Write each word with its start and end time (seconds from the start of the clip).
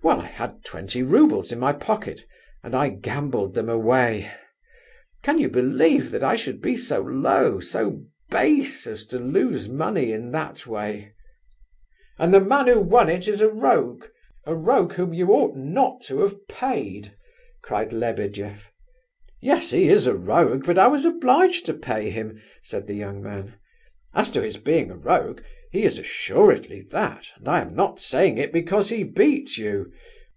Well, 0.00 0.20
I 0.20 0.26
had 0.26 0.64
twenty 0.64 1.02
roubles 1.02 1.50
in 1.50 1.58
my 1.58 1.72
pocket, 1.72 2.24
and 2.62 2.72
I 2.72 2.88
gambled 2.88 3.54
them 3.54 3.68
away. 3.68 4.30
Can 5.24 5.40
you 5.40 5.48
believe 5.50 6.12
that 6.12 6.22
I 6.22 6.36
should 6.36 6.60
be 6.62 6.76
so 6.76 7.00
low, 7.00 7.58
so 7.58 8.04
base, 8.30 8.86
as 8.86 9.04
to 9.06 9.18
lose 9.18 9.68
money 9.68 10.12
in 10.12 10.30
that 10.30 10.68
way?" 10.68 11.14
"And 12.16 12.32
the 12.32 12.38
man 12.38 12.68
who 12.68 12.78
won 12.78 13.08
it 13.10 13.26
is 13.26 13.40
a 13.40 13.48
rogue, 13.50 14.04
a 14.44 14.54
rogue 14.54 14.92
whom 14.92 15.12
you 15.12 15.32
ought 15.32 15.56
not 15.56 16.00
to 16.04 16.20
have 16.20 16.46
paid!" 16.46 17.16
cried 17.60 17.92
Lebedeff. 17.92 18.70
"Yes, 19.42 19.72
he 19.72 19.88
is 19.88 20.06
a 20.06 20.14
rogue, 20.14 20.64
but 20.64 20.78
I 20.78 20.86
was 20.86 21.04
obliged 21.06 21.66
to 21.66 21.74
pay 21.74 22.08
him," 22.10 22.40
said 22.62 22.86
the 22.86 22.94
young 22.94 23.20
man. 23.20 23.54
"As 24.14 24.30
to 24.30 24.42
his 24.42 24.56
being 24.58 24.90
a 24.92 24.96
rogue, 24.96 25.40
he 25.70 25.82
is 25.82 25.98
assuredly 25.98 26.80
that, 26.80 27.28
and 27.36 27.46
I 27.46 27.60
am 27.60 27.74
not 27.76 28.00
saying 28.00 28.38
it 28.38 28.54
because 28.54 28.88
he 28.88 29.02
beat 29.04 29.58
you. 29.58 29.92